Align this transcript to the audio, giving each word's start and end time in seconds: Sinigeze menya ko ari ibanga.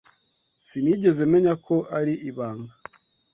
Sinigeze 0.67 1.21
menya 1.33 1.53
ko 1.65 1.75
ari 1.99 2.13
ibanga. 2.29 2.73